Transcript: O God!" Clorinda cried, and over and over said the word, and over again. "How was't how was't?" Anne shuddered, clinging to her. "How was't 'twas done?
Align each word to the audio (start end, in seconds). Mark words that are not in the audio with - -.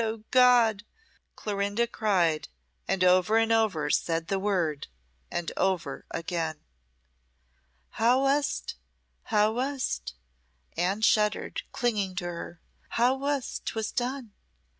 O 0.03 0.23
God!" 0.31 0.81
Clorinda 1.35 1.85
cried, 1.85 2.47
and 2.87 3.03
over 3.03 3.37
and 3.37 3.51
over 3.51 3.91
said 3.91 4.29
the 4.29 4.39
word, 4.39 4.87
and 5.29 5.51
over 5.55 6.07
again. 6.09 6.59
"How 7.91 8.21
was't 8.23 8.73
how 9.25 9.51
was't?" 9.51 10.13
Anne 10.75 11.01
shuddered, 11.01 11.61
clinging 11.71 12.15
to 12.15 12.25
her. 12.25 12.61
"How 12.97 13.13
was't 13.13 13.63
'twas 13.63 13.91
done? 13.91 14.33